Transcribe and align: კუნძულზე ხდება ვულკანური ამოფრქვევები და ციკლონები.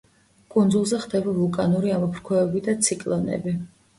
კუნძულზე 0.53 1.01
ხდება 1.01 1.33
ვულკანური 1.41 1.93
ამოფრქვევები 1.97 2.65
და 2.69 2.75
ციკლონები. 2.87 3.55